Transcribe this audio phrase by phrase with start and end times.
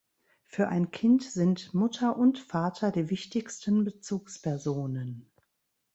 [0.47, 5.31] Für ein Kind sind Mutter und Vater die wichtigsten Bezugspersonen.